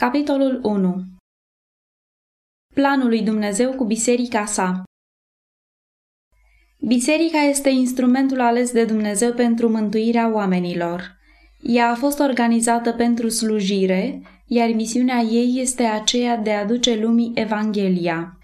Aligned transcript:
Capitolul 0.00 0.60
1 0.62 1.04
Planul 2.74 3.08
lui 3.08 3.22
Dumnezeu 3.22 3.72
cu 3.74 3.84
biserica 3.84 4.44
sa 4.44 4.82
Biserica 6.80 7.38
este 7.38 7.68
instrumentul 7.68 8.40
ales 8.40 8.72
de 8.72 8.84
Dumnezeu 8.84 9.32
pentru 9.32 9.68
mântuirea 9.68 10.32
oamenilor. 10.32 11.16
Ea 11.62 11.90
a 11.90 11.94
fost 11.94 12.18
organizată 12.18 12.92
pentru 12.92 13.28
slujire, 13.28 14.22
iar 14.46 14.68
misiunea 14.68 15.18
ei 15.18 15.60
este 15.60 15.82
aceea 15.82 16.36
de 16.36 16.52
a 16.52 16.64
duce 16.64 16.94
lumii 16.94 17.32
Evanghelia. 17.34 18.38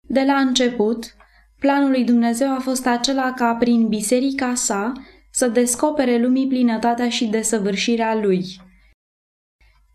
De 0.00 0.22
la 0.24 0.38
început, 0.38 1.16
planul 1.58 1.90
lui 1.90 2.04
Dumnezeu 2.04 2.54
a 2.54 2.58
fost 2.58 2.86
acela 2.86 3.32
ca 3.32 3.54
prin 3.54 3.88
biserica 3.88 4.54
sa 4.54 4.92
să 5.30 5.48
descopere 5.48 6.18
lumii 6.18 6.48
plinătatea 6.48 7.08
și 7.08 7.26
desăvârșirea 7.26 8.14
lui– 8.14 8.44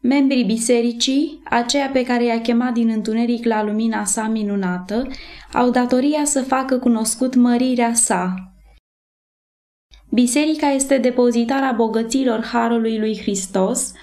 Membrii 0.04 0.44
bisericii, 0.44 1.42
aceea 1.44 1.90
pe 1.94 2.04
care 2.04 2.24
i-a 2.24 2.42
chemat 2.42 2.74
din 2.74 2.90
întuneric 2.90 3.46
la 3.46 3.64
lumina 3.64 4.04
sa 4.04 4.28
minunată, 4.28 5.08
au 5.54 5.70
datoria 5.70 6.24
să 6.24 6.42
facă 6.42 6.78
cunoscut 6.78 7.36
mărirea 7.36 7.94
sa. 7.94 8.34
Biserica 10.10 10.68
este 10.68 10.98
depozitarea 10.98 11.72
bogăților 11.72 12.46
Harului 12.46 13.00
lui 13.00 13.18
Hristos 13.18 13.94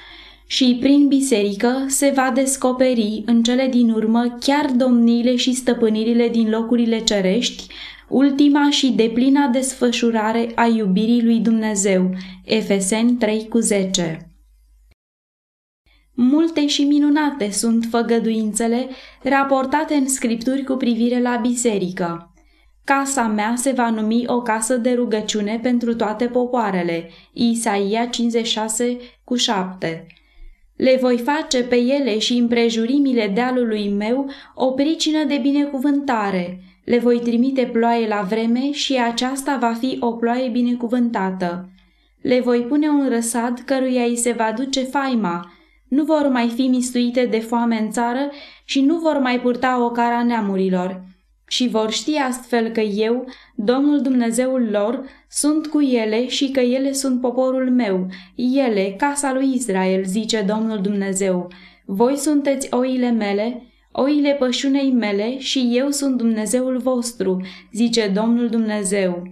și 0.47 0.77
prin 0.81 1.09
biserică 1.09 1.85
se 1.87 2.13
va 2.15 2.31
descoperi 2.35 3.23
în 3.27 3.43
cele 3.43 3.67
din 3.67 3.91
urmă 3.91 4.37
chiar 4.41 4.71
domniile 4.71 5.37
și 5.37 5.53
stăpânirile 5.53 6.29
din 6.29 6.51
locurile 6.51 6.99
cerești, 6.99 7.67
ultima 8.09 8.71
și 8.71 8.91
deplina 8.91 9.47
desfășurare 9.47 10.53
a 10.55 10.67
iubirii 10.67 11.23
lui 11.25 11.39
Dumnezeu. 11.39 12.11
Efeseni 12.45 13.13
3 13.13 13.49
cu 13.49 13.59
10 13.59 14.28
Multe 16.21 16.67
și 16.67 16.85
minunate 16.85 17.51
sunt 17.51 17.87
făgăduințele 17.91 18.89
raportate 19.23 19.95
în 19.95 20.09
scripturi 20.09 20.65
cu 20.65 20.75
privire 20.75 21.21
la 21.21 21.37
biserică. 21.37 22.33
Casa 22.85 23.27
mea 23.27 23.55
se 23.57 23.71
va 23.71 23.91
numi 23.91 24.25
o 24.27 24.43
casă 24.43 24.77
de 24.77 24.93
rugăciune 24.93 25.59
pentru 25.63 25.95
toate 25.95 26.27
popoarele. 26.27 27.11
Isaia 27.33 28.07
56 28.07 28.97
cu 29.25 29.35
7 29.35 30.07
Le 30.77 30.99
voi 31.01 31.19
face 31.19 31.63
pe 31.63 31.77
ele 31.77 32.19
și 32.19 32.33
împrejurimile 32.33 33.31
dealului 33.35 33.89
meu 33.89 34.31
o 34.55 34.71
pricină 34.71 35.25
de 35.25 35.39
binecuvântare. 35.43 36.61
Le 36.85 36.99
voi 36.99 37.21
trimite 37.21 37.71
ploaie 37.73 38.09
la 38.09 38.27
vreme 38.29 38.73
și 38.73 38.97
aceasta 38.97 39.57
va 39.61 39.73
fi 39.73 39.97
o 40.01 40.13
ploaie 40.13 40.49
binecuvântată. 40.49 41.69
Le 42.23 42.41
voi 42.41 42.61
pune 42.61 42.89
un 42.89 43.09
răsad 43.09 43.59
căruia 43.59 44.05
îi 44.05 44.17
se 44.17 44.33
va 44.33 44.53
duce 44.57 44.83
faima, 44.83 45.53
nu 45.89 46.05
vor 46.05 46.29
mai 46.33 46.49
fi 46.49 46.67
mistuite 46.67 47.27
de 47.31 47.39
foame 47.39 47.79
în 47.79 47.91
țară 47.91 48.31
și 48.65 48.81
nu 48.81 48.99
vor 48.99 49.19
mai 49.19 49.41
purta 49.41 49.85
o 49.85 49.91
cara 49.91 50.23
neamurilor. 50.23 51.05
Și 51.49 51.69
vor 51.69 51.91
ști 51.91 52.17
astfel 52.17 52.69
că 52.69 52.81
eu, 52.81 53.25
Domnul 53.55 54.01
Dumnezeul 54.01 54.69
lor, 54.71 55.05
sunt 55.29 55.67
cu 55.67 55.81
ele 55.81 56.29
și 56.29 56.51
că 56.51 56.61
ele 56.61 56.93
sunt 56.93 57.21
poporul 57.21 57.71
meu, 57.71 58.07
ele, 58.35 58.95
casa 58.99 59.33
lui 59.33 59.55
Israel, 59.55 60.05
zice 60.05 60.41
Domnul 60.41 60.81
Dumnezeu. 60.81 61.51
Voi 61.87 62.17
sunteți 62.17 62.69
oile 62.71 63.11
mele, 63.11 63.63
oile 63.93 64.33
pășunei 64.33 64.91
mele 64.91 65.39
și 65.39 65.71
eu 65.73 65.91
sunt 65.91 66.17
Dumnezeul 66.17 66.79
vostru, 66.79 67.41
zice 67.73 68.11
Domnul 68.15 68.49
Dumnezeu. 68.49 69.23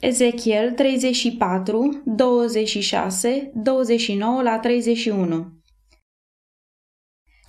Ezechiel 0.00 0.70
34, 0.70 2.02
26, 2.04 3.50
29 3.54 4.42
la 4.42 4.58
31 4.58 5.62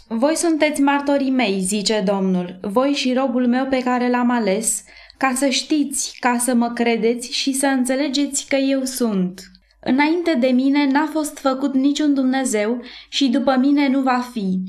voi 0.07 0.35
sunteți 0.35 0.81
martorii 0.81 1.29
mei, 1.29 1.59
zice 1.59 2.03
Domnul, 2.05 2.59
voi 2.61 2.91
și 2.91 3.13
robul 3.13 3.47
meu 3.47 3.65
pe 3.65 3.83
care 3.83 4.09
l-am 4.09 4.29
ales, 4.29 4.83
ca 5.17 5.33
să 5.35 5.47
știți, 5.49 6.17
ca 6.19 6.37
să 6.37 6.53
mă 6.53 6.71
credeți 6.71 7.31
și 7.31 7.53
să 7.53 7.65
înțelegeți 7.65 8.47
că 8.47 8.55
eu 8.55 8.83
sunt. 8.83 9.51
Înainte 9.79 10.33
de 10.33 10.47
mine 10.47 10.91
n-a 10.91 11.09
fost 11.11 11.37
făcut 11.37 11.73
niciun 11.73 12.13
Dumnezeu 12.13 12.81
și 13.09 13.27
după 13.27 13.57
mine 13.57 13.87
nu 13.87 14.01
va 14.01 14.19
fi. 14.31 14.63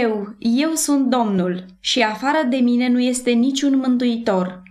Eu, 0.00 0.34
eu 0.38 0.70
sunt 0.74 1.06
Domnul 1.06 1.64
și 1.80 2.02
afară 2.02 2.46
de 2.48 2.56
mine 2.56 2.88
nu 2.88 3.00
este 3.00 3.30
niciun 3.30 3.76
mântuitor. 3.76 4.62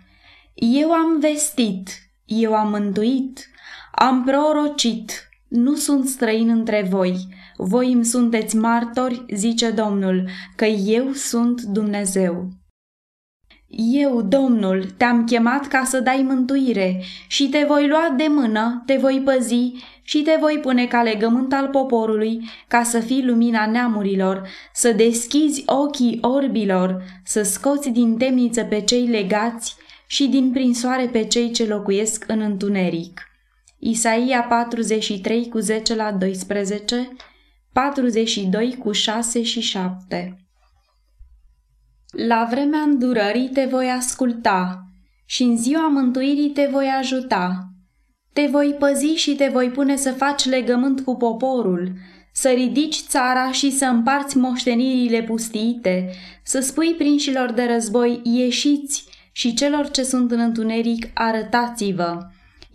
Eu 0.55 0.91
am 0.91 1.19
vestit, 1.19 1.89
eu 2.25 2.53
am 2.53 2.69
mântuit, 2.69 3.49
am 3.91 4.23
prorocit, 4.23 5.29
nu 5.47 5.75
sunt 5.75 6.07
străin 6.07 6.49
între 6.49 6.87
voi 6.89 7.27
voi 7.57 7.91
îmi 7.91 8.05
sunteți 8.05 8.55
martori, 8.55 9.25
zice 9.33 9.69
Domnul, 9.69 10.29
că 10.55 10.65
eu 10.65 11.11
sunt 11.11 11.61
Dumnezeu. 11.61 12.47
Eu, 13.69 14.21
Domnul, 14.21 14.83
te-am 14.97 15.23
chemat 15.23 15.67
ca 15.67 15.83
să 15.83 15.99
dai 15.99 16.21
mântuire 16.27 17.01
și 17.27 17.49
te 17.49 17.65
voi 17.67 17.87
lua 17.87 18.13
de 18.17 18.25
mână, 18.29 18.83
te 18.85 18.97
voi 18.97 19.21
păzi 19.25 19.73
și 20.01 20.21
te 20.21 20.37
voi 20.39 20.59
pune 20.61 20.85
ca 20.85 21.03
legământ 21.03 21.53
al 21.53 21.67
poporului, 21.67 22.49
ca 22.67 22.83
să 22.83 22.99
fii 22.99 23.25
lumina 23.25 23.65
neamurilor, 23.65 24.49
să 24.73 24.91
deschizi 24.91 25.63
ochii 25.65 26.17
orbilor, 26.21 27.03
să 27.23 27.41
scoți 27.41 27.89
din 27.89 28.17
temniță 28.17 28.63
pe 28.63 28.81
cei 28.81 29.07
legați 29.07 29.75
și 30.07 30.27
din 30.27 30.51
prinsoare 30.51 31.05
pe 31.05 31.23
cei 31.23 31.51
ce 31.51 31.65
locuiesc 31.65 32.23
în 32.27 32.41
întuneric. 32.41 33.21
Isaia 33.79 34.41
43 34.41 35.49
cu 35.49 35.59
10 35.59 35.95
la 35.95 36.11
12 36.11 37.09
42 37.77 38.75
cu 38.77 38.91
6 38.91 39.43
și 39.43 39.59
7 39.59 40.37
La 42.11 42.47
vremea 42.49 42.79
îndurării 42.79 43.49
te 43.49 43.65
voi 43.65 43.89
asculta 43.89 44.83
și 45.25 45.43
în 45.43 45.57
ziua 45.57 45.87
mântuirii 45.87 46.49
te 46.49 46.67
voi 46.71 46.85
ajuta. 46.99 47.67
Te 48.33 48.47
voi 48.51 48.75
păzi 48.79 49.05
și 49.05 49.35
te 49.35 49.49
voi 49.53 49.69
pune 49.69 49.95
să 49.95 50.11
faci 50.11 50.45
legământ 50.45 51.01
cu 51.01 51.15
poporul, 51.15 51.91
să 52.33 52.49
ridici 52.49 53.01
țara 53.07 53.51
și 53.51 53.71
să 53.71 53.85
împarți 53.85 54.37
moștenirile 54.37 55.23
pustiite, 55.23 56.09
să 56.43 56.59
spui 56.59 56.93
prinșilor 56.93 57.51
de 57.51 57.63
război, 57.63 58.21
ieșiți 58.23 59.05
și 59.31 59.53
celor 59.53 59.89
ce 59.89 60.03
sunt 60.03 60.31
în 60.31 60.39
întuneric, 60.39 61.05
arătați-vă. 61.13 62.17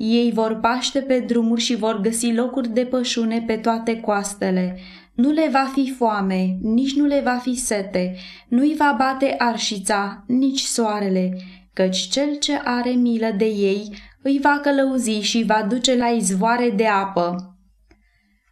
Ei 0.05 0.33
vor 0.33 0.59
paște 0.61 1.01
pe 1.01 1.19
drumuri 1.19 1.61
și 1.61 1.77
vor 1.77 2.01
găsi 2.01 2.33
locuri 2.33 2.69
de 2.69 2.85
pășune 2.85 3.45
pe 3.47 3.57
toate 3.57 4.01
coastele. 4.01 4.79
Nu 5.15 5.31
le 5.31 5.49
va 5.53 5.71
fi 5.75 5.91
foame, 5.91 6.57
nici 6.63 6.97
nu 6.97 7.05
le 7.05 7.21
va 7.25 7.37
fi 7.43 7.55
sete, 7.55 8.15
nu-i 8.49 8.75
va 8.79 8.95
bate 8.99 9.35
arșița, 9.39 10.25
nici 10.27 10.61
soarele, 10.61 11.37
căci 11.73 11.97
cel 11.97 12.39
ce 12.39 12.61
are 12.65 12.91
milă 12.91 13.35
de 13.37 13.45
ei 13.45 13.95
îi 14.23 14.39
va 14.43 14.61
călăuzi 14.63 15.21
și 15.21 15.45
va 15.47 15.67
duce 15.69 15.97
la 15.97 16.07
izvoare 16.07 16.71
de 16.77 16.87
apă. 16.87 17.57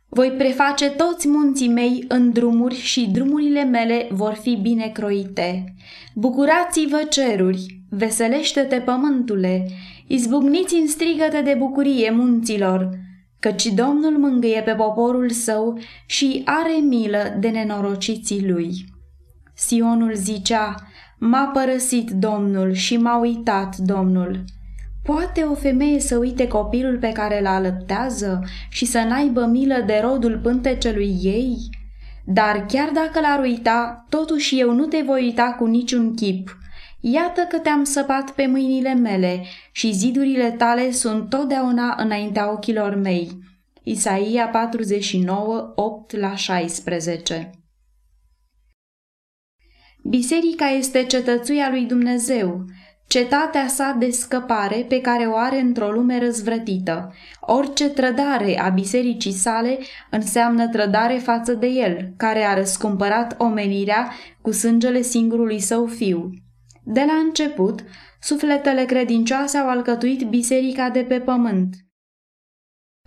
Voi 0.09 0.31
preface 0.31 0.91
toți 0.91 1.29
munții 1.29 1.69
mei 1.69 2.05
în 2.09 2.33
drumuri 2.33 2.75
și 2.75 3.09
drumurile 3.13 3.65
mele 3.65 4.07
vor 4.11 4.33
fi 4.33 4.59
bine 4.63 4.89
croite. 4.89 5.75
Bucurați-vă 6.15 7.03
ceruri, 7.09 7.85
veselește-te 7.91 8.77
pământule, 8.77 9.67
izbucniți 10.13 10.75
în 10.75 10.87
strigăte 10.87 11.43
de 11.43 11.55
bucurie 11.59 12.11
munților, 12.11 12.91
căci 13.41 13.67
Domnul 13.67 14.19
mângâie 14.19 14.63
pe 14.63 14.73
poporul 14.73 15.31
său 15.31 15.79
și 16.07 16.43
are 16.45 16.79
milă 16.89 17.37
de 17.41 17.49
nenorociții 17.49 18.49
lui. 18.49 18.85
Sionul 19.55 20.15
zicea, 20.15 20.75
m-a 21.19 21.51
părăsit 21.53 22.11
Domnul 22.11 22.73
și 22.73 22.97
m-a 22.97 23.19
uitat 23.19 23.77
Domnul. 23.77 24.45
Poate 25.03 25.43
o 25.43 25.55
femeie 25.55 26.01
să 26.01 26.17
uite 26.17 26.49
copilul 26.49 26.99
pe 26.99 27.13
care 27.13 27.41
îl 27.41 27.47
alăptează 27.47 28.41
și 28.71 28.85
să 28.85 28.99
n-aibă 29.09 29.45
milă 29.45 29.83
de 29.87 30.01
rodul 30.03 30.41
pântecelui 30.43 31.19
ei? 31.23 31.57
Dar 32.25 32.67
chiar 32.69 32.91
dacă 32.95 33.21
l-ar 33.21 33.41
uita, 33.41 34.07
totuși 34.09 34.61
eu 34.61 34.75
nu 34.75 34.85
te 34.85 35.03
voi 35.07 35.23
uita 35.23 35.55
cu 35.59 35.65
niciun 35.65 36.15
chip. 36.15 36.60
Iată 37.01 37.41
că 37.49 37.59
te-am 37.59 37.85
săpat 37.85 38.31
pe 38.31 38.47
mâinile 38.47 38.95
mele 38.95 39.45
și 39.73 39.93
zidurile 39.93 40.51
tale 40.51 40.91
sunt 40.91 41.29
totdeauna 41.29 41.95
înaintea 41.99 42.53
ochilor 42.53 42.95
mei. 42.95 43.39
Isaia 43.83 44.49
49, 44.49 45.73
8 45.75 46.17
la 46.17 46.35
16 46.35 47.51
Biserica 50.03 50.67
este 50.67 51.05
cetățuia 51.05 51.71
lui 51.71 51.85
Dumnezeu, 51.85 52.65
cetatea 53.07 53.67
sa 53.67 53.97
de 53.99 54.11
scăpare 54.11 54.85
pe 54.89 55.01
care 55.01 55.25
o 55.25 55.37
are 55.37 55.61
într-o 55.61 55.91
lume 55.91 56.19
răzvrătită. 56.19 57.15
Orice 57.41 57.89
trădare 57.89 58.61
a 58.61 58.69
bisericii 58.69 59.33
sale 59.33 59.79
înseamnă 60.11 60.69
trădare 60.69 61.15
față 61.15 61.53
de 61.53 61.67
el, 61.67 62.13
care 62.17 62.43
a 62.43 62.55
răscumpărat 62.55 63.35
omenirea 63.39 64.13
cu 64.41 64.53
sângele 64.53 65.03
singurului 65.03 65.61
său 65.61 65.87
fiu. 65.87 66.31
De 66.85 67.05
la 67.07 67.13
început, 67.13 67.85
sufletele 68.21 68.85
credincioase 68.85 69.59
au 69.59 69.69
alcătuit 69.69 70.23
biserica 70.23 70.91
de 70.91 71.03
pe 71.03 71.21
pământ. 71.21 71.75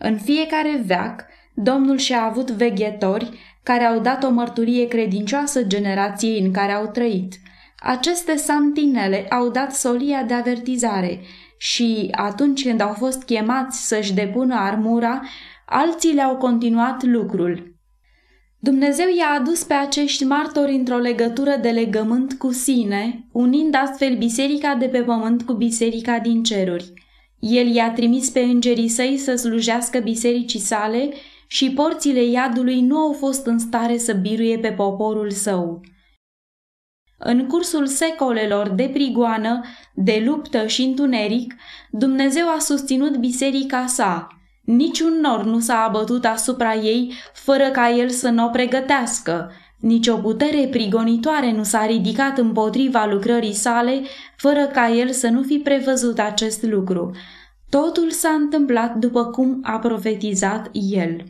În 0.02 0.18
fiecare 0.18 0.84
veac, 0.86 1.26
Domnul 1.56 1.98
și-a 1.98 2.24
avut 2.24 2.52
veghetori 2.52 3.40
care 3.64 3.84
au 3.84 4.00
dat 4.00 4.24
o 4.24 4.30
mărturie 4.30 4.88
credincioasă 4.88 5.64
generației 5.64 6.40
în 6.40 6.52
care 6.52 6.72
au 6.72 6.88
trăit. 6.88 7.34
Aceste 7.80 8.36
santinele 8.36 9.26
au 9.30 9.50
dat 9.50 9.74
solia 9.74 10.24
de 10.24 10.34
avertizare 10.34 11.20
și 11.58 12.08
atunci 12.12 12.64
când 12.64 12.82
au 12.82 12.94
fost 12.94 13.24
chemați 13.24 13.88
să-și 13.88 14.14
depună 14.14 14.56
armura, 14.56 15.22
alții 15.66 16.14
le-au 16.14 16.38
continuat 16.38 17.04
lucrul. 17.04 17.73
Dumnezeu 18.64 19.06
i-a 19.18 19.38
adus 19.40 19.64
pe 19.64 19.74
acești 19.74 20.24
martori 20.24 20.76
într-o 20.76 20.98
legătură 20.98 21.56
de 21.62 21.70
legământ 21.70 22.34
cu 22.34 22.52
sine, 22.52 23.28
unind 23.32 23.76
astfel 23.76 24.16
biserica 24.18 24.76
de 24.76 24.88
pe 24.88 25.02
pământ 25.02 25.44
cu 25.44 25.54
biserica 25.54 26.20
din 26.20 26.44
ceruri. 26.44 26.94
El 27.40 27.68
i-a 27.68 27.92
trimis 27.92 28.30
pe 28.30 28.40
îngerii 28.40 28.88
săi 28.88 29.18
să 29.18 29.36
slujească 29.36 30.00
bisericii 30.00 30.60
sale 30.60 31.10
și 31.48 31.72
porțile 31.72 32.24
iadului 32.24 32.82
nu 32.82 32.98
au 32.98 33.14
fost 33.14 33.46
în 33.46 33.60
stare 33.60 33.98
să 33.98 34.14
biruie 34.14 34.58
pe 34.60 34.72
poporul 34.72 35.32
său. 35.32 35.82
În 37.18 37.48
cursul 37.48 37.88
secolelor 37.88 38.70
de 38.70 38.90
prigoană, 38.94 39.62
de 39.96 40.24
luptă 40.26 40.68
și 40.68 40.82
întuneric, 40.82 41.54
Dumnezeu 41.92 42.48
a 42.48 42.60
susținut 42.60 43.18
biserica 43.18 43.86
sa. 43.86 44.28
Niciun 44.66 45.20
nor 45.20 45.44
nu 45.44 45.60
s-a 45.60 45.84
abătut 45.84 46.26
asupra 46.26 46.76
ei 46.76 47.14
fără 47.34 47.70
ca 47.70 47.90
el 47.90 48.10
să 48.10 48.30
nu 48.30 48.46
o 48.46 48.50
pregătească. 48.50 49.52
Nici 49.80 50.08
o 50.08 50.18
putere 50.18 50.68
prigonitoare 50.68 51.52
nu 51.52 51.64
s-a 51.64 51.86
ridicat 51.86 52.38
împotriva 52.38 53.06
lucrării 53.06 53.54
sale 53.54 54.02
fără 54.38 54.66
ca 54.66 54.90
el 54.90 55.12
să 55.12 55.28
nu 55.28 55.42
fi 55.42 55.58
prevăzut 55.58 56.20
acest 56.20 56.64
lucru. 56.64 57.12
Totul 57.70 58.12
s-a 58.12 58.30
întâmplat 58.30 58.96
după 58.96 59.26
cum 59.26 59.60
a 59.64 59.80
profetizat 59.80 60.70
el. 60.74 61.24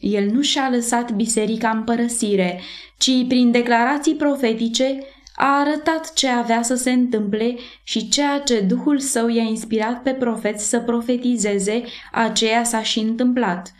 El 0.00 0.30
nu 0.30 0.40
și-a 0.40 0.70
lăsat 0.70 1.12
biserica 1.12 1.70
în 1.70 1.82
părăsire, 1.82 2.60
ci 2.98 3.26
prin 3.28 3.50
declarații 3.50 4.14
profetice 4.14 4.98
a 5.40 5.58
arătat 5.58 6.12
ce 6.12 6.28
avea 6.28 6.62
să 6.62 6.74
se 6.74 6.90
întâmple 6.90 7.56
și 7.82 8.08
ceea 8.08 8.40
ce 8.40 8.60
Duhul 8.60 8.98
Său 8.98 9.28
i-a 9.28 9.42
inspirat 9.42 10.02
pe 10.02 10.12
profeți 10.12 10.68
să 10.68 10.80
profetizeze, 10.80 11.84
aceea 12.12 12.64
s-a 12.64 12.82
și 12.82 12.98
întâmplat. 12.98 13.72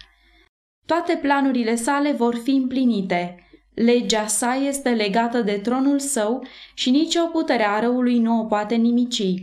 Toate 0.87 1.19
planurile 1.23 1.75
sale 1.75 2.13
vor 2.13 2.35
fi 2.35 2.51
împlinite. 2.51 3.49
Legea 3.75 4.27
sa 4.27 4.55
este 4.55 4.89
legată 4.89 5.41
de 5.41 5.53
tronul 5.53 5.99
său 5.99 6.47
și 6.75 6.91
nicio 6.91 7.27
putere 7.33 7.67
a 7.69 7.81
răului 7.81 8.19
nu 8.19 8.41
o 8.41 8.45
poate 8.45 8.75
nimici. 8.75 9.35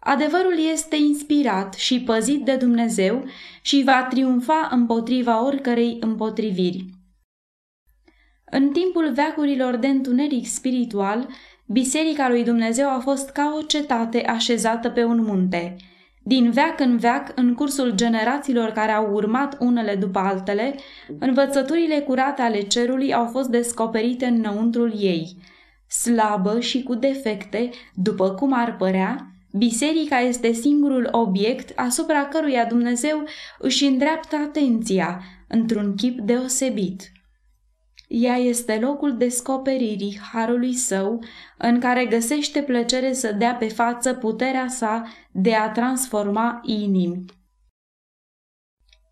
Adevărul 0.00 0.58
este 0.72 0.96
inspirat 0.96 1.74
și 1.74 2.00
păzit 2.00 2.44
de 2.44 2.56
Dumnezeu 2.56 3.24
și 3.62 3.82
va 3.84 4.06
triumfa 4.10 4.68
împotriva 4.70 5.44
oricărei 5.44 5.96
împotriviri. 6.00 7.01
În 8.54 8.68
timpul 8.68 9.12
veacurilor 9.14 9.76
de 9.76 9.86
întuneric 9.86 10.46
spiritual, 10.46 11.28
Biserica 11.66 12.28
lui 12.28 12.44
Dumnezeu 12.44 12.88
a 12.88 12.98
fost 12.98 13.30
ca 13.30 13.54
o 13.58 13.62
cetate 13.62 14.24
așezată 14.24 14.90
pe 14.90 15.04
un 15.04 15.22
munte. 15.22 15.76
Din 16.22 16.50
veac 16.50 16.80
în 16.80 16.96
veac, 16.96 17.32
în 17.34 17.54
cursul 17.54 17.90
generațiilor 17.94 18.68
care 18.68 18.92
au 18.92 19.12
urmat 19.12 19.56
unele 19.60 19.94
după 19.94 20.18
altele, 20.18 20.74
învățăturile 21.18 22.00
curate 22.00 22.42
ale 22.42 22.60
cerului 22.60 23.14
au 23.14 23.26
fost 23.26 23.48
descoperite 23.48 24.26
înăuntrul 24.26 24.92
ei. 24.96 25.36
Slabă 25.88 26.60
și 26.60 26.82
cu 26.82 26.94
defecte, 26.94 27.70
după 27.94 28.30
cum 28.30 28.52
ar 28.52 28.76
părea, 28.76 29.26
Biserica 29.52 30.18
este 30.18 30.52
singurul 30.52 31.08
obiect 31.10 31.78
asupra 31.78 32.24
căruia 32.24 32.64
Dumnezeu 32.64 33.24
își 33.58 33.84
îndreaptă 33.84 34.36
atenția 34.36 35.22
într-un 35.48 35.94
chip 35.96 36.20
deosebit. 36.20 37.12
Ea 38.14 38.36
este 38.36 38.78
locul 38.78 39.16
descoperirii 39.16 40.20
harului 40.32 40.74
său, 40.74 41.24
în 41.58 41.80
care 41.80 42.06
găsește 42.06 42.62
plăcere 42.62 43.12
să 43.12 43.32
dea 43.32 43.54
pe 43.54 43.68
față 43.68 44.14
puterea 44.14 44.68
sa 44.68 45.02
de 45.30 45.54
a 45.54 45.70
transforma 45.70 46.60
inimi. 46.64 47.24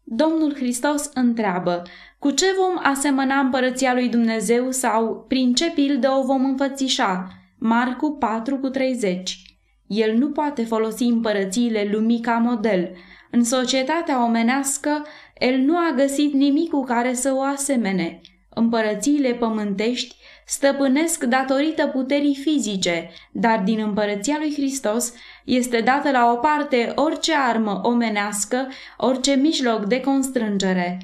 Domnul 0.05 0.55
Hristos 0.55 1.11
întreabă, 1.14 1.82
cu 2.19 2.31
ce 2.31 2.47
vom 2.56 2.81
asemăna 2.82 3.38
împărăția 3.38 3.94
lui 3.94 4.08
Dumnezeu 4.08 4.70
sau 4.70 5.25
prin 5.29 5.55
ce 5.55 5.70
pildă 5.70 6.11
o 6.11 6.25
vom 6.25 6.44
înfățișa? 6.44 7.29
Marcu 7.58 8.17
4 8.19 8.58
cu 8.58 8.69
30 8.69 9.50
el 9.91 10.17
nu 10.17 10.31
poate 10.31 10.64
folosi 10.64 11.05
împărățiile 11.05 11.88
lumii 11.93 12.20
ca 12.20 12.32
model. 12.32 12.91
În 13.31 13.44
societatea 13.44 14.25
omenească, 14.25 15.06
el 15.38 15.58
nu 15.58 15.76
a 15.76 15.93
găsit 15.97 16.32
nimic 16.32 16.70
cu 16.70 16.85
care 16.85 17.14
să 17.14 17.32
o 17.35 17.43
asemene. 17.43 18.20
Împărățiile 18.55 19.32
pământești 19.35 20.17
stăpânesc 20.47 21.25
datorită 21.25 21.87
puterii 21.87 22.35
fizice, 22.35 23.11
dar 23.32 23.58
din 23.58 23.79
împărăția 23.79 24.37
lui 24.38 24.52
Hristos 24.52 25.12
este 25.44 25.81
dată 25.81 26.11
la 26.11 26.32
o 26.32 26.37
parte 26.37 26.93
orice 26.94 27.35
armă 27.35 27.81
omenească, 27.82 28.69
orice 28.97 29.35
mijloc 29.35 29.85
de 29.85 30.00
constrângere. 30.00 30.99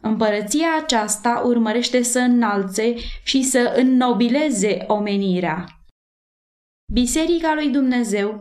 Împărăția 0.00 0.66
aceasta 0.82 1.42
urmărește 1.44 2.02
să 2.02 2.18
înalțe 2.18 2.94
și 3.24 3.42
să 3.42 3.72
înnobileze 3.76 4.84
omenirea. 4.86 5.66
Biserica 6.92 7.54
lui 7.54 7.68
Dumnezeu 7.68 8.40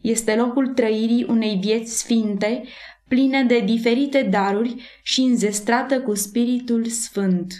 este 0.00 0.34
locul 0.34 0.68
trăirii 0.68 1.26
unei 1.28 1.58
vieți 1.62 1.98
sfinte, 1.98 2.62
pline 3.08 3.44
de 3.44 3.60
diferite 3.60 4.22
daruri 4.22 4.82
și 5.02 5.20
înzestrată 5.20 6.00
cu 6.00 6.14
Spiritul 6.14 6.84
Sfânt. 6.84 7.54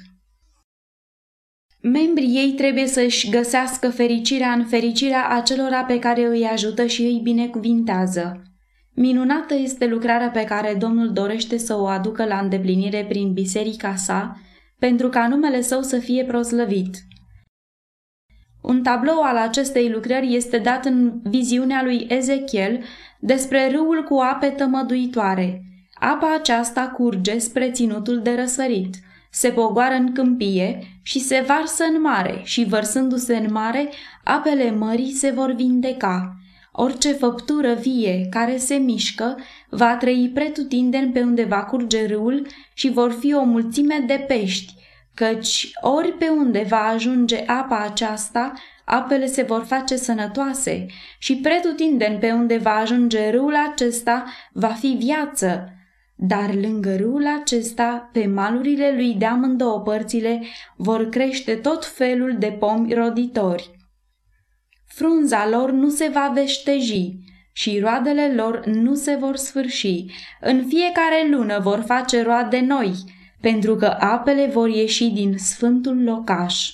Membrii 1.93 2.37
ei 2.37 2.53
trebuie 2.53 2.87
să-și 2.87 3.31
găsească 3.31 3.91
fericirea 3.91 4.53
în 4.53 4.65
fericirea 4.65 5.29
acelora 5.29 5.85
pe 5.85 5.99
care 5.99 6.27
îi 6.27 6.45
ajută 6.45 6.87
și 6.87 7.03
îi 7.03 7.21
binecuvintează. 7.23 8.43
Minunată 8.95 9.55
este 9.55 9.87
lucrarea 9.87 10.31
pe 10.31 10.45
care 10.45 10.75
Domnul 10.75 11.13
dorește 11.13 11.57
să 11.57 11.77
o 11.77 11.87
aducă 11.87 12.25
la 12.25 12.39
îndeplinire 12.39 13.07
prin 13.09 13.33
biserica 13.33 13.95
sa, 13.95 14.41
pentru 14.79 15.09
ca 15.09 15.29
numele 15.29 15.61
său 15.61 15.83
să 15.83 15.99
fie 15.99 16.25
proslăvit. 16.25 16.97
Un 18.63 18.83
tablou 18.83 19.23
al 19.23 19.37
acestei 19.37 19.91
lucrări 19.91 20.35
este 20.35 20.59
dat 20.59 20.85
în 20.85 21.21
viziunea 21.23 21.83
lui 21.83 22.07
Ezechiel 22.09 22.83
despre 23.21 23.71
râul 23.71 24.03
cu 24.03 24.19
ape 24.19 24.47
tămăduitoare. 24.47 25.63
Apa 25.95 26.35
aceasta 26.35 26.89
curge 26.89 27.39
spre 27.39 27.71
ținutul 27.71 28.23
de 28.23 28.35
răsărit, 28.35 28.95
se 29.37 29.49
pogoară 29.49 29.95
în 29.95 30.13
câmpie 30.13 30.79
și 31.03 31.21
se 31.21 31.45
varsă 31.47 31.85
în 31.85 32.01
mare 32.01 32.41
și 32.45 32.65
vărsându-se 32.65 33.37
în 33.37 33.53
mare, 33.53 33.89
apele 34.25 34.71
mării 34.71 35.13
se 35.13 35.31
vor 35.31 35.53
vindeca. 35.53 36.37
Orice 36.73 37.13
făptură 37.13 37.75
vie 37.75 38.27
care 38.31 38.57
se 38.57 38.75
mișcă 38.75 39.39
va 39.69 39.97
trăi 39.97 40.31
pretutindeni 40.35 41.13
pe 41.13 41.21
unde 41.21 41.45
va 41.45 41.65
curge 41.65 42.07
râul 42.07 42.47
și 42.75 42.91
vor 42.91 43.13
fi 43.13 43.35
o 43.35 43.45
mulțime 43.45 44.05
de 44.07 44.25
pești, 44.29 44.75
căci 45.15 45.71
ori 45.81 46.13
pe 46.13 46.29
unde 46.29 46.67
va 46.69 46.81
ajunge 46.81 47.45
apa 47.47 47.79
aceasta, 47.79 48.53
apele 48.85 49.27
se 49.27 49.43
vor 49.43 49.65
face 49.65 49.97
sănătoase 49.97 50.87
și 51.19 51.37
pretutindeni 51.37 52.19
pe 52.19 52.31
unde 52.31 52.57
va 52.57 52.75
ajunge 52.75 53.31
râul 53.31 53.55
acesta 53.73 54.25
va 54.53 54.69
fi 54.69 54.97
viață. 54.99 55.76
Dar 56.19 56.55
lângă 56.55 56.97
râul 56.97 57.27
acesta, 57.41 58.11
pe 58.13 58.27
malurile 58.27 58.93
lui 58.95 59.15
de 59.15 59.25
amândouă 59.25 59.81
părțile, 59.81 60.43
vor 60.77 61.09
crește 61.09 61.55
tot 61.55 61.87
felul 61.87 62.37
de 62.39 62.47
pomi 62.47 62.95
roditori. 62.95 63.71
Frunza 64.87 65.49
lor 65.49 65.71
nu 65.71 65.89
se 65.89 66.11
va 66.13 66.31
veșteji 66.35 67.19
și 67.53 67.79
roadele 67.79 68.35
lor 68.35 68.67
nu 68.67 68.95
se 68.95 69.15
vor 69.15 69.37
sfârși. 69.37 70.05
În 70.41 70.65
fiecare 70.69 71.29
lună 71.31 71.59
vor 71.59 71.81
face 71.87 72.23
roade 72.23 72.61
noi, 72.61 72.93
pentru 73.41 73.77
că 73.77 73.87
apele 73.87 74.47
vor 74.47 74.69
ieși 74.69 75.11
din 75.11 75.39
sfântul 75.39 76.03
locaș. 76.03 76.71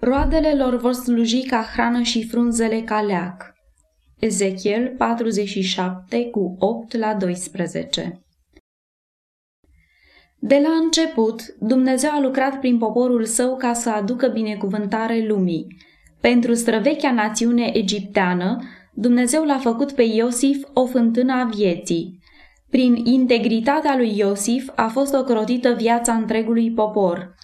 Roadele 0.00 0.54
lor 0.54 0.76
vor 0.76 0.92
sluji 0.92 1.42
ca 1.42 1.62
hrană 1.72 2.02
și 2.02 2.28
frunzele 2.28 2.80
ca 2.80 3.00
leac. 3.00 3.52
Ezechiel 4.18 4.94
47 4.98 6.30
cu 6.30 6.56
8 6.58 6.96
la 6.96 7.14
12 7.14 8.20
De 10.42 10.60
la 10.62 10.74
început, 10.82 11.42
Dumnezeu 11.58 12.10
a 12.12 12.20
lucrat 12.20 12.58
prin 12.58 12.78
poporul 12.78 13.24
său 13.24 13.56
ca 13.56 13.72
să 13.72 13.90
aducă 13.90 14.28
binecuvântare 14.28 15.24
lumii. 15.26 15.66
Pentru 16.20 16.54
străvechea 16.54 17.12
națiune 17.12 17.70
egipteană, 17.74 18.58
Dumnezeu 18.94 19.44
l-a 19.44 19.58
făcut 19.58 19.92
pe 19.92 20.02
Iosif 20.02 20.64
o 20.72 20.86
fântână 20.86 21.32
a 21.32 21.44
vieții. 21.44 22.18
Prin 22.70 22.94
integritatea 22.94 23.96
lui 23.96 24.18
Iosif 24.18 24.70
a 24.74 24.86
fost 24.86 25.14
ocrotită 25.14 25.72
viața 25.72 26.14
întregului 26.14 26.72
popor. 26.72 27.34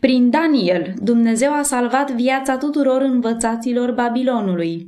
Prin 0.00 0.30
Daniel, 0.30 0.94
Dumnezeu 1.02 1.52
a 1.52 1.62
salvat 1.62 2.10
viața 2.10 2.56
tuturor 2.56 3.00
învățaților 3.00 3.92
Babilonului. 3.92 4.86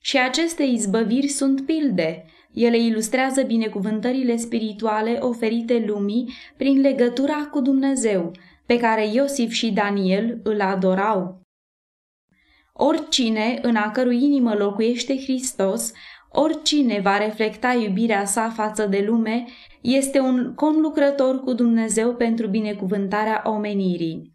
Și 0.00 0.18
aceste 0.18 0.62
izbăviri 0.62 1.28
sunt 1.28 1.60
pilde. 1.60 2.24
Ele 2.54 2.78
ilustrează 2.78 3.42
binecuvântările 3.42 4.36
spirituale 4.36 5.18
oferite 5.20 5.84
lumii 5.86 6.32
prin 6.56 6.80
legătura 6.80 7.48
cu 7.50 7.60
Dumnezeu, 7.60 8.32
pe 8.66 8.76
care 8.76 9.08
Iosif 9.08 9.52
și 9.52 9.72
Daniel 9.72 10.40
îl 10.42 10.60
adorau. 10.60 11.40
Oricine 12.72 13.58
în 13.62 13.76
a 13.76 13.90
cărui 13.90 14.24
inimă 14.24 14.54
locuiește 14.54 15.16
Hristos, 15.16 15.92
oricine 16.30 17.00
va 17.00 17.16
reflecta 17.16 17.72
iubirea 17.72 18.24
sa 18.24 18.50
față 18.50 18.86
de 18.86 19.04
lume, 19.06 19.44
este 19.80 20.20
un 20.20 20.54
conlucrător 20.54 21.40
cu 21.40 21.52
Dumnezeu 21.52 22.14
pentru 22.14 22.46
binecuvântarea 22.46 23.42
omenirii. 23.44 24.33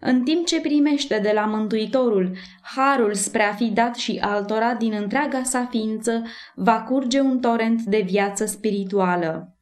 În 0.00 0.22
timp 0.22 0.46
ce 0.46 0.60
primește 0.60 1.18
de 1.18 1.30
la 1.34 1.44
Mântuitorul 1.44 2.36
harul 2.62 3.14
spre 3.14 3.42
a 3.42 3.52
fi 3.52 3.70
dat 3.70 3.94
și 3.94 4.18
altora 4.20 4.74
din 4.74 4.92
întreaga 4.92 5.42
sa 5.42 5.66
ființă, 5.70 6.22
va 6.54 6.82
curge 6.82 7.20
un 7.20 7.40
torent 7.40 7.82
de 7.82 8.00
viață 8.06 8.44
spirituală. 8.44 9.54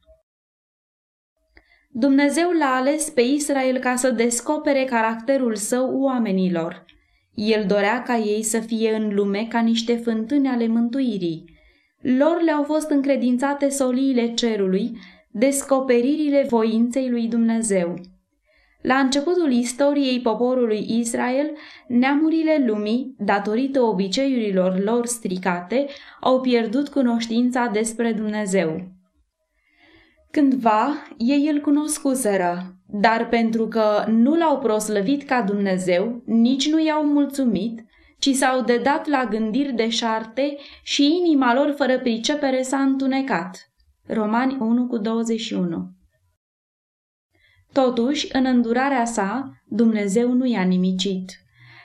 Dumnezeu 1.91 2.49
l-a 2.49 2.75
ales 2.75 3.09
pe 3.09 3.21
Israel 3.21 3.77
ca 3.77 3.95
să 3.95 4.11
descopere 4.11 4.83
caracterul 4.83 5.55
său 5.55 6.01
oamenilor. 6.01 6.85
El 7.33 7.65
dorea 7.67 8.01
ca 8.01 8.17
ei 8.17 8.43
să 8.43 8.59
fie 8.59 8.95
în 8.95 9.13
lume 9.13 9.47
ca 9.49 9.59
niște 9.59 9.95
fântâni 9.95 10.47
ale 10.47 10.67
mântuirii. 10.67 11.57
Lor 12.01 12.41
le-au 12.41 12.63
fost 12.63 12.89
încredințate 12.89 13.69
soliile 13.69 14.33
cerului, 14.33 14.97
descoperirile 15.31 16.45
voinței 16.49 17.09
lui 17.09 17.27
Dumnezeu. 17.27 17.93
La 18.81 18.95
începutul 18.95 19.51
istoriei 19.51 20.21
poporului 20.21 20.85
Israel, 20.87 21.49
neamurile 21.87 22.63
lumii, 22.67 23.15
datorită 23.17 23.81
obiceiurilor 23.81 24.79
lor 24.83 25.05
stricate, 25.05 25.85
au 26.19 26.41
pierdut 26.41 26.89
cunoștința 26.89 27.67
despre 27.67 28.11
Dumnezeu. 28.11 28.81
Cândva 30.31 31.07
ei 31.17 31.49
îl 31.53 31.59
cunoscuseră, 31.59 32.75
dar 32.85 33.29
pentru 33.29 33.67
că 33.67 34.05
nu 34.07 34.35
l-au 34.35 34.59
proslăvit 34.59 35.23
ca 35.23 35.41
Dumnezeu, 35.41 36.21
nici 36.25 36.69
nu 36.69 36.85
i-au 36.85 37.05
mulțumit, 37.05 37.85
ci 38.19 38.29
s-au 38.29 38.61
dedat 38.61 39.07
la 39.07 39.25
gândiri 39.29 39.73
de 39.73 39.89
șarte 39.89 40.57
și 40.83 41.15
inima 41.25 41.53
lor 41.53 41.73
fără 41.77 41.99
pricepere 41.99 42.61
s-a 42.61 42.77
întunecat. 42.77 43.71
Romani 44.07 44.57
1 44.59 44.87
cu 44.87 44.97
21 44.97 45.98
Totuși, 47.73 48.27
în 48.31 48.45
îndurarea 48.45 49.05
sa, 49.05 49.61
Dumnezeu 49.65 50.33
nu 50.33 50.45
i-a 50.45 50.63
nimicit. 50.63 51.31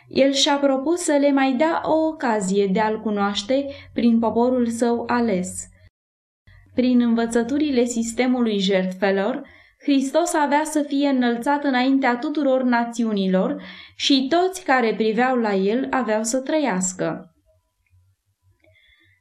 El 0.08 0.32
și-a 0.32 0.56
propus 0.56 1.00
să 1.00 1.16
le 1.20 1.32
mai 1.32 1.52
dea 1.52 1.80
o 1.84 2.06
ocazie 2.06 2.66
de 2.66 2.80
a-L 2.80 3.00
cunoaște 3.00 3.66
prin 3.92 4.18
poporul 4.18 4.68
său 4.68 5.04
ales. 5.06 5.68
Prin 6.74 7.00
învățăturile 7.00 7.84
sistemului 7.84 8.58
jertfelor, 8.58 9.42
Hristos 9.82 10.34
avea 10.34 10.64
să 10.64 10.82
fie 10.82 11.08
înălțat 11.08 11.64
înaintea 11.64 12.16
tuturor 12.16 12.62
națiunilor 12.62 13.62
și 13.96 14.26
toți 14.28 14.64
care 14.64 14.94
priveau 14.94 15.36
la 15.36 15.54
el 15.54 15.86
aveau 15.90 16.22
să 16.22 16.38
trăiască. 16.40 17.34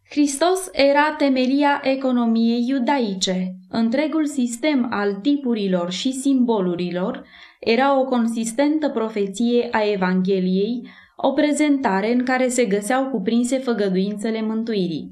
Hristos 0.10 0.70
era 0.72 1.16
temelia 1.18 1.82
economiei 1.84 2.66
iudaice. 2.68 3.56
Întregul 3.76 4.26
sistem 4.26 4.88
al 4.90 5.14
tipurilor 5.14 5.92
și 5.92 6.12
simbolurilor 6.12 7.26
era 7.60 8.00
o 8.00 8.06
consistentă 8.06 8.90
profeție 8.90 9.68
a 9.72 9.92
Evangheliei, 9.92 10.88
o 11.16 11.32
prezentare 11.32 12.12
în 12.12 12.24
care 12.24 12.48
se 12.48 12.66
găseau 12.66 13.10
cuprinse 13.10 13.58
făgăduințele 13.58 14.42
mântuirii. 14.42 15.10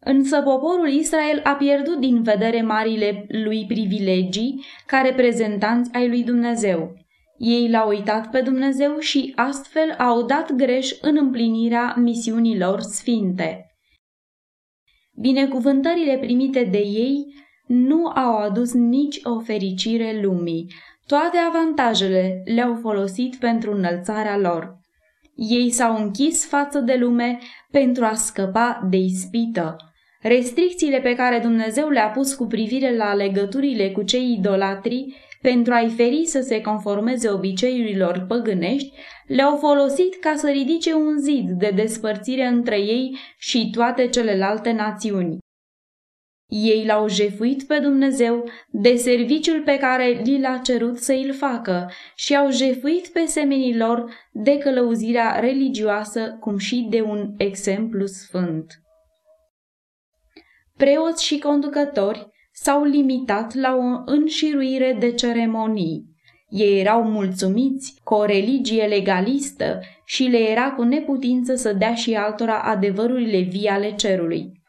Însă 0.00 0.42
poporul 0.42 0.88
Israel 0.88 1.40
a 1.44 1.50
pierdut 1.52 2.00
din 2.00 2.22
vedere 2.22 2.62
marile 2.62 3.26
lui 3.28 3.64
privilegii 3.68 4.64
ca 4.86 5.00
reprezentanți 5.00 5.90
ai 5.94 6.08
lui 6.08 6.22
Dumnezeu. 6.22 6.92
Ei 7.38 7.70
l-au 7.70 7.88
uitat 7.88 8.30
pe 8.30 8.40
Dumnezeu 8.40 8.98
și 8.98 9.32
astfel 9.36 9.94
au 9.98 10.22
dat 10.22 10.52
greș 10.52 10.90
în 11.00 11.16
împlinirea 11.16 11.94
misiunilor 11.98 12.80
sfinte. 12.80 13.64
Binecuvântările 15.20 16.18
primite 16.18 16.64
de 16.64 16.78
ei 16.78 17.38
nu 17.72 18.06
au 18.06 18.36
adus 18.36 18.72
nici 18.72 19.20
o 19.22 19.40
fericire 19.40 20.20
lumii. 20.22 20.72
Toate 21.06 21.36
avantajele 21.36 22.42
le-au 22.54 22.78
folosit 22.80 23.36
pentru 23.36 23.72
înălțarea 23.72 24.38
lor. 24.38 24.78
Ei 25.34 25.70
s-au 25.70 25.96
închis 25.96 26.46
față 26.46 26.78
de 26.78 26.96
lume 27.00 27.38
pentru 27.70 28.04
a 28.04 28.14
scăpa 28.14 28.86
de 28.90 28.96
ispită. 28.96 29.76
Restricțiile 30.22 31.00
pe 31.00 31.14
care 31.14 31.38
Dumnezeu 31.38 31.88
le-a 31.88 32.08
pus 32.08 32.34
cu 32.34 32.46
privire 32.46 32.96
la 32.96 33.14
legăturile 33.14 33.90
cu 33.90 34.02
cei 34.02 34.32
idolatri 34.32 35.16
pentru 35.42 35.72
a-i 35.72 35.88
feri 35.88 36.26
să 36.26 36.40
se 36.40 36.60
conformeze 36.60 37.28
obiceiurilor 37.28 38.24
păgânești, 38.28 38.92
le-au 39.26 39.56
folosit 39.56 40.14
ca 40.20 40.34
să 40.36 40.48
ridice 40.48 40.94
un 40.94 41.18
zid 41.18 41.50
de 41.50 41.72
despărțire 41.74 42.46
între 42.46 42.80
ei 42.80 43.16
și 43.38 43.70
toate 43.70 44.08
celelalte 44.08 44.72
națiuni. 44.72 45.38
Ei 46.50 46.84
l-au 46.86 47.08
jefuit 47.08 47.62
pe 47.62 47.78
Dumnezeu 47.78 48.44
de 48.70 48.94
serviciul 48.94 49.62
pe 49.62 49.76
care 49.76 50.20
li 50.24 50.40
l-a 50.40 50.56
cerut 50.56 50.98
să 50.98 51.12
îl 51.12 51.32
facă 51.32 51.90
și 52.14 52.36
au 52.36 52.50
jefuit 52.50 53.08
pe 53.08 53.24
semenii 53.24 53.76
lor 53.76 54.12
de 54.32 54.58
călăuzirea 54.58 55.38
religioasă, 55.40 56.36
cum 56.40 56.58
și 56.58 56.86
de 56.90 57.00
un 57.00 57.34
exemplu 57.36 58.06
sfânt. 58.06 58.82
Preoți 60.76 61.24
și 61.24 61.38
conducători 61.38 62.28
s-au 62.52 62.84
limitat 62.84 63.54
la 63.54 63.74
o 63.74 64.12
înșiruire 64.12 64.96
de 65.00 65.12
ceremonii. 65.12 66.04
Ei 66.48 66.80
erau 66.80 67.02
mulțumiți 67.02 68.00
cu 68.04 68.14
o 68.14 68.24
religie 68.24 68.86
legalistă 68.86 69.80
și 70.04 70.22
le 70.22 70.38
era 70.38 70.72
cu 70.72 70.82
neputință 70.82 71.54
să 71.54 71.72
dea 71.72 71.94
și 71.94 72.14
altora 72.14 72.62
adevărurile 72.62 73.40
vii 73.40 73.68
ale 73.68 73.94
cerului. 73.94 74.59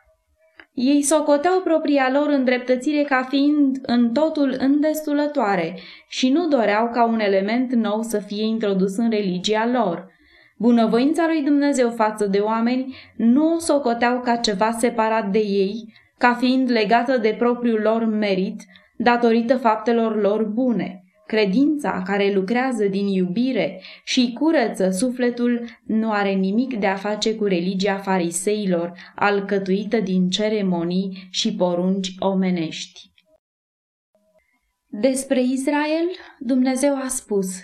Ei 0.74 1.02
socoteau 1.02 1.62
propria 1.62 2.10
lor 2.12 2.28
îndreptățire 2.28 3.04
ca 3.04 3.26
fiind 3.30 3.78
în 3.82 4.12
totul 4.12 4.56
îndestulătoare 4.60 5.78
și 6.08 6.30
nu 6.30 6.48
doreau 6.48 6.90
ca 6.90 7.06
un 7.06 7.20
element 7.20 7.74
nou 7.74 8.02
să 8.02 8.20
fie 8.20 8.44
introdus 8.44 8.98
în 8.98 9.10
religia 9.10 9.70
lor. 9.74 10.12
Bunăvoința 10.58 11.28
lui 11.28 11.42
Dumnezeu 11.42 11.90
față 11.90 12.26
de 12.26 12.40
oameni 12.40 12.96
nu 13.16 13.54
o 13.54 13.60
socoteau 13.60 14.20
ca 14.20 14.36
ceva 14.36 14.72
separat 14.72 15.32
de 15.32 15.40
ei, 15.40 15.94
ca 16.18 16.34
fiind 16.34 16.72
legată 16.72 17.18
de 17.18 17.36
propriul 17.38 17.80
lor 17.82 18.06
merit, 18.06 18.62
datorită 18.98 19.58
faptelor 19.58 20.22
lor 20.22 20.44
bune. 20.44 21.04
Credința 21.32 22.02
care 22.06 22.34
lucrează 22.34 22.86
din 22.86 23.08
iubire 23.08 23.82
și 24.04 24.36
curăță 24.40 24.90
sufletul 24.90 25.66
nu 25.84 26.12
are 26.12 26.32
nimic 26.34 26.80
de 26.80 26.88
a 26.88 26.96
face 26.96 27.36
cu 27.36 27.44
religia 27.44 27.98
fariseilor, 27.98 28.94
alcătuită 29.16 30.00
din 30.00 30.30
ceremonii 30.30 31.28
și 31.30 31.56
porunci 31.56 32.16
omenești. 32.20 33.12
Despre 34.88 35.42
Israel, 35.44 36.06
Dumnezeu 36.40 36.96
a 36.96 37.08
spus, 37.08 37.60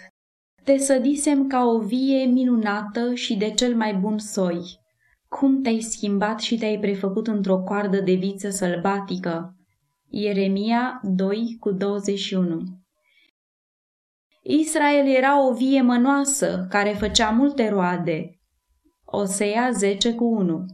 Te 0.64 0.78
sădisem 0.78 1.48
ca 1.48 1.66
o 1.66 1.80
vie 1.80 2.26
minunată 2.26 3.14
și 3.14 3.36
de 3.36 3.50
cel 3.50 3.76
mai 3.76 3.94
bun 3.94 4.18
soi. 4.18 4.60
Cum 5.28 5.62
te-ai 5.62 5.80
schimbat 5.80 6.40
și 6.40 6.58
te-ai 6.58 6.80
prefăcut 6.80 7.28
într-o 7.28 7.58
coardă 7.60 8.00
de 8.00 8.14
viță 8.14 8.50
sălbatică? 8.50 9.56
Ieremia 10.10 11.00
2 11.04 11.58
cu 11.60 11.72
21 11.72 12.86
Israel 14.50 15.08
era 15.08 15.48
o 15.48 15.54
vie 15.54 15.82
mănoasă 15.82 16.66
care 16.70 16.90
făcea 16.90 17.30
multe 17.30 17.70
roade. 17.70 18.40
Osea 19.06 19.72
10 19.72 20.14
cu 20.14 20.24
1 20.26 20.66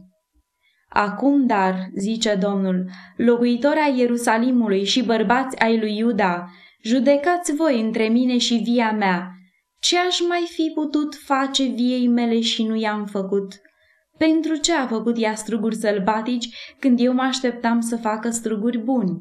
Acum, 0.88 1.46
dar, 1.46 1.90
zice 1.96 2.34
Domnul, 2.34 2.90
locuitori 3.16 3.78
ai 3.78 3.98
Ierusalimului 3.98 4.84
și 4.84 5.04
bărbați 5.04 5.58
ai 5.58 5.78
lui 5.78 5.96
Iuda, 5.96 6.50
judecați 6.82 7.54
voi 7.54 7.80
între 7.80 8.08
mine 8.08 8.38
și 8.38 8.54
via 8.54 8.92
mea. 8.92 9.30
Ce 9.80 9.98
aș 9.98 10.20
mai 10.28 10.46
fi 10.48 10.70
putut 10.74 11.14
face 11.14 11.64
viei 11.64 12.08
mele 12.08 12.40
și 12.40 12.64
nu 12.64 12.76
i-am 12.76 13.06
făcut? 13.06 13.60
Pentru 14.18 14.54
ce 14.56 14.72
a 14.72 14.86
făcut 14.86 15.22
ea 15.22 15.34
struguri 15.34 15.76
sălbatici 15.76 16.74
când 16.78 17.00
eu 17.00 17.12
mă 17.12 17.22
așteptam 17.22 17.80
să 17.80 17.96
facă 17.96 18.30
struguri 18.30 18.78
buni? 18.78 19.20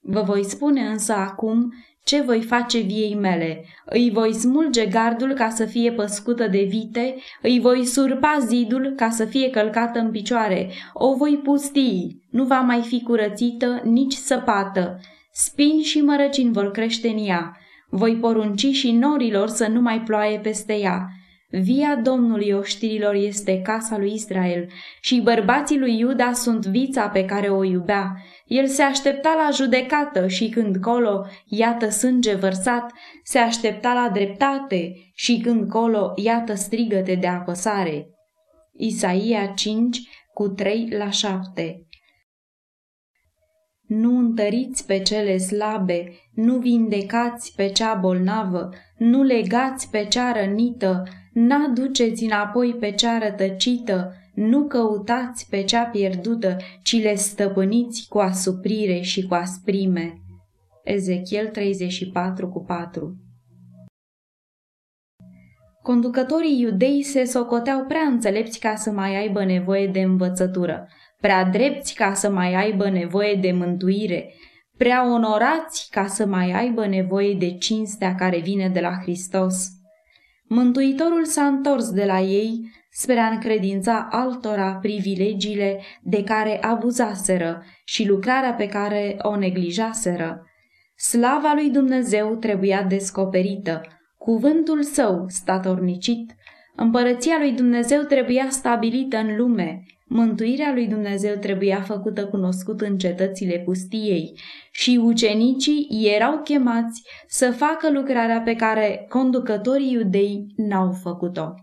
Vă 0.00 0.22
voi 0.22 0.44
spune 0.44 0.86
însă 0.86 1.12
acum 1.12 1.72
ce 2.04 2.20
voi 2.20 2.42
face 2.42 2.78
viei 2.78 3.14
mele? 3.14 3.64
Îi 3.84 4.10
voi 4.10 4.34
smulge 4.34 4.86
gardul 4.86 5.32
ca 5.32 5.48
să 5.48 5.64
fie 5.64 5.92
păscută 5.92 6.46
de 6.46 6.62
vite, 6.62 7.14
îi 7.42 7.60
voi 7.60 7.84
surpa 7.84 8.38
zidul 8.40 8.92
ca 8.96 9.10
să 9.10 9.24
fie 9.24 9.50
călcată 9.50 9.98
în 9.98 10.10
picioare, 10.10 10.70
o 10.92 11.16
voi 11.16 11.40
pustii, 11.42 12.22
nu 12.30 12.44
va 12.44 12.60
mai 12.60 12.80
fi 12.80 13.02
curățită, 13.02 13.80
nici 13.84 14.12
săpată. 14.12 15.00
Spini 15.32 15.82
și 15.82 16.00
mărăcini 16.00 16.52
vor 16.52 16.70
crește 16.70 17.08
în 17.08 17.26
ea. 17.26 17.56
Voi 17.88 18.16
porunci 18.16 18.66
și 18.66 18.92
norilor 18.92 19.48
să 19.48 19.66
nu 19.66 19.80
mai 19.80 20.00
ploaie 20.00 20.38
peste 20.38 20.78
ea 20.78 21.08
Via 21.62 21.96
Domnului 21.96 22.50
oștirilor 22.50 23.14
este 23.14 23.60
casa 23.60 23.98
lui 23.98 24.12
Israel 24.12 24.70
și 25.00 25.20
bărbații 25.20 25.78
lui 25.78 25.98
Iuda 25.98 26.32
sunt 26.32 26.66
vița 26.66 27.08
pe 27.08 27.24
care 27.24 27.48
o 27.48 27.64
iubea. 27.64 28.16
El 28.46 28.66
se 28.66 28.82
aștepta 28.82 29.34
la 29.44 29.50
judecată 29.50 30.26
și 30.28 30.48
când 30.48 30.76
colo, 30.76 31.26
iată 31.46 31.88
sânge 31.88 32.34
vărsat, 32.34 32.92
se 33.22 33.38
aștepta 33.38 33.92
la 33.92 34.10
dreptate 34.12 34.92
și 35.14 35.40
când 35.40 35.68
colo, 35.68 36.12
iată 36.16 36.54
strigăte 36.54 37.14
de 37.14 37.26
apăsare. 37.26 38.08
Isaia 38.72 39.46
5 39.46 39.98
cu 40.32 40.48
3 40.48 40.88
la 40.90 41.10
7 41.10 41.86
nu 43.86 44.18
întăriți 44.18 44.86
pe 44.86 44.98
cele 44.98 45.36
slabe, 45.36 46.12
nu 46.34 46.58
vindecați 46.58 47.52
pe 47.56 47.68
cea 47.68 47.94
bolnavă, 47.94 48.70
nu 48.96 49.22
legați 49.22 49.90
pe 49.90 50.04
cea 50.04 50.32
rănită, 50.32 51.02
n-aduceți 51.34 52.24
înapoi 52.24 52.74
pe 52.74 52.90
cea 52.90 53.18
rătăcită, 53.18 54.14
nu 54.34 54.66
căutați 54.66 55.46
pe 55.50 55.62
cea 55.62 55.84
pierdută, 55.84 56.56
ci 56.82 57.02
le 57.02 57.14
stăpâniți 57.14 58.06
cu 58.08 58.18
asuprire 58.18 59.00
și 59.00 59.26
cu 59.26 59.34
asprime. 59.34 60.14
Ezechiel 60.84 61.48
34 61.48 62.48
cu 62.48 62.64
4 62.64 63.16
Conducătorii 65.82 66.60
iudei 66.60 67.02
se 67.02 67.24
socoteau 67.24 67.84
prea 67.84 68.02
înțelepți 68.02 68.58
ca 68.58 68.74
să 68.74 68.90
mai 68.90 69.16
aibă 69.16 69.44
nevoie 69.44 69.86
de 69.86 70.00
învățătură 70.00 70.88
prea 71.24 71.44
drepți 71.44 71.94
ca 71.94 72.14
să 72.14 72.30
mai 72.30 72.54
aibă 72.54 72.90
nevoie 72.90 73.34
de 73.34 73.52
mântuire, 73.52 74.34
prea 74.76 75.12
onorați 75.12 75.88
ca 75.90 76.06
să 76.06 76.26
mai 76.26 76.52
aibă 76.52 76.86
nevoie 76.86 77.34
de 77.34 77.56
cinstea 77.56 78.14
care 78.14 78.38
vine 78.38 78.68
de 78.68 78.80
la 78.80 78.92
Hristos. 79.02 79.68
Mântuitorul 80.48 81.24
s-a 81.24 81.46
întors 81.46 81.90
de 81.90 82.04
la 82.04 82.20
ei 82.20 82.70
spre 82.90 83.18
a 83.18 83.28
încredința 83.28 84.08
altora 84.10 84.74
privilegiile 84.74 85.80
de 86.02 86.24
care 86.24 86.62
abuzaseră 86.62 87.62
și 87.84 88.08
lucrarea 88.08 88.52
pe 88.54 88.66
care 88.66 89.16
o 89.22 89.36
neglijaseră. 89.36 90.46
Slava 90.96 91.52
lui 91.54 91.70
Dumnezeu 91.70 92.36
trebuia 92.36 92.82
descoperită, 92.82 93.80
cuvântul 94.18 94.82
său 94.82 95.24
statornicit, 95.28 96.34
împărăția 96.76 97.36
lui 97.38 97.52
Dumnezeu 97.52 98.02
trebuia 98.02 98.46
stabilită 98.50 99.16
în 99.16 99.36
lume, 99.36 99.82
Mântuirea 100.16 100.72
lui 100.72 100.86
Dumnezeu 100.86 101.36
trebuia 101.36 101.82
făcută 101.82 102.26
cunoscut 102.26 102.80
în 102.80 102.98
cetățile 102.98 103.58
pustiei 103.58 104.40
și 104.72 105.00
ucenicii 105.02 105.86
erau 106.14 106.40
chemați 106.42 107.02
să 107.26 107.50
facă 107.50 107.90
lucrarea 107.90 108.40
pe 108.40 108.54
care 108.54 109.06
conducătorii 109.08 109.92
iudei 109.92 110.46
n-au 110.56 110.92
făcut-o. 111.02 111.54